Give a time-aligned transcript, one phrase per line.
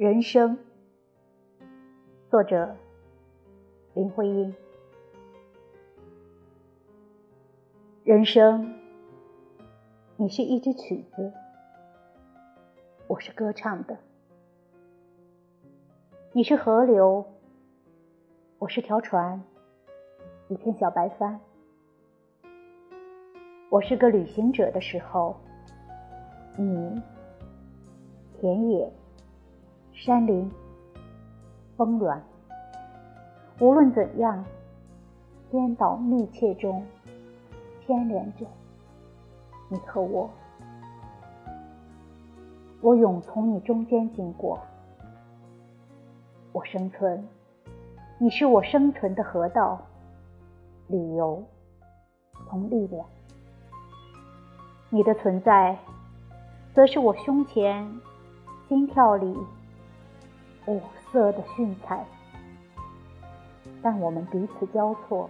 [0.00, 0.56] 人生，
[2.30, 2.74] 作者
[3.92, 4.54] 林徽因。
[8.02, 8.80] 人生，
[10.16, 11.30] 你是一支曲子，
[13.08, 13.94] 我是歌唱的；
[16.32, 17.26] 你是河流，
[18.58, 19.44] 我是条船，
[20.48, 21.38] 一片小白帆。
[23.68, 25.36] 我是个旅行者的时候，
[26.56, 27.02] 你
[28.40, 28.90] 田野。
[30.02, 30.50] 山林，
[31.76, 32.18] 峰峦，
[33.58, 34.42] 无论怎样，
[35.50, 36.82] 颠倒密切中
[37.84, 38.46] 牵连着
[39.68, 40.30] 你和我。
[42.80, 44.58] 我永从你中间经过，
[46.52, 47.22] 我生存，
[48.16, 49.82] 你是我生存的河道、
[50.86, 51.44] 理由
[52.48, 53.06] 同力量。
[54.88, 55.76] 你的存在，
[56.72, 58.00] 则是我胸前
[58.66, 59.36] 心跳里。
[60.66, 60.80] 五
[61.10, 62.04] 色的训彩，
[63.82, 65.28] 但我们彼此交错，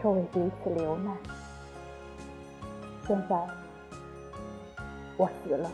[0.00, 1.16] 却为彼此流难。
[3.06, 3.48] 现在
[5.16, 5.70] 我死了，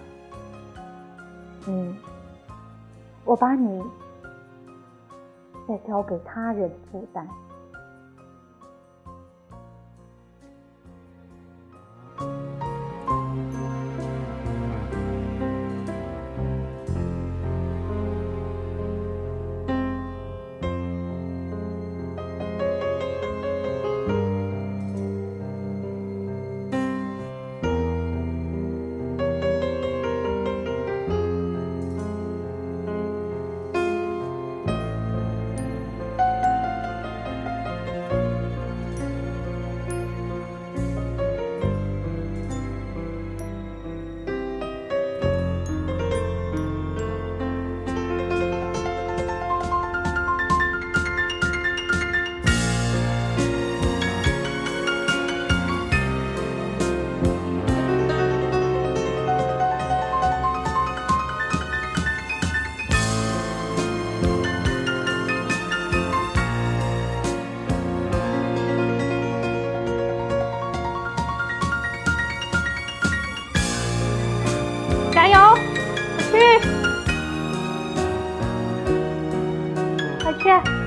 [1.66, 1.94] 你，
[3.24, 3.82] 我把你
[5.68, 7.28] 再交给他人负担。
[80.26, 80.85] 好吃